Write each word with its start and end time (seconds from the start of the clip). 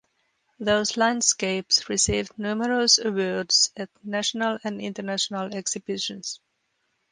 Those 0.59 0.97
landscapes 0.97 1.87
received 1.87 2.39
numerous 2.39 2.97
awards 2.97 3.71
at 3.77 3.87
national 4.03 4.57
and 4.63 4.81
international 4.81 5.53
exhibitions. 5.53 6.39